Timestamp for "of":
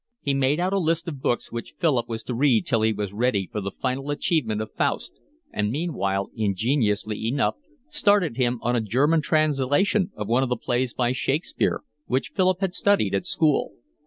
1.07-1.21, 4.59-4.73, 10.17-10.27, 10.41-10.49